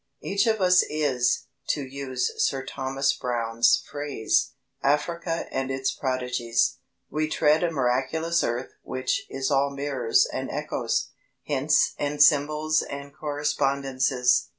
[0.23, 6.77] Each of us is, to use Sir Thomas Browne's phrase, Africa and its prodigies.
[7.11, 11.09] We tread a miraculous earth which is all mirrors and echoes,
[11.43, 14.47] hints and symbols and correspondences.